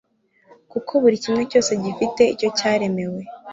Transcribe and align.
kuko 0.71 0.91
buri 1.01 1.15
kintu 1.23 1.41
cyose 1.51 1.71
gifite 1.83 2.21
icyo 2.33 2.49
cyaremewe 2.57 3.21